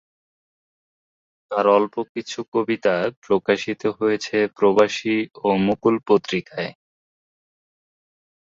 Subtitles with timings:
[1.51, 6.71] তার অল্প কিছু কবিতা প্রকাশিত হয়েছে "প্রবাসী" ও "মুকুল" পত্রিকায়।